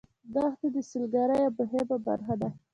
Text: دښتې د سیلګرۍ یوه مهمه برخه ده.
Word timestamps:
دښتې 0.33 0.67
د 0.75 0.77
سیلګرۍ 0.89 1.39
یوه 1.43 1.55
مهمه 1.57 1.95
برخه 2.05 2.35
ده. 2.41 2.49